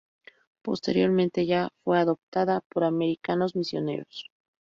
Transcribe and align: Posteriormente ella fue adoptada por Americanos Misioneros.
Posteriormente 0.63 1.41
ella 1.41 1.69
fue 1.83 1.99
adoptada 1.99 2.61
por 2.69 2.85
Americanos 2.85 3.55
Misioneros. 3.55 4.31